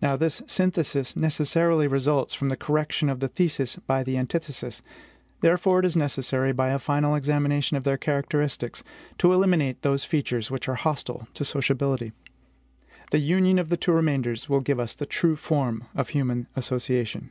[0.00, 4.80] Now, this synthesis necessarily results from the correction of the thesis by the antithesis.
[5.42, 8.82] Therefore it is necessary, by a final examination of their characteristics,
[9.18, 12.12] to eliminate those features which are hostile to sociability.
[13.10, 17.30] The union of the two remainders will give us the true form of human association.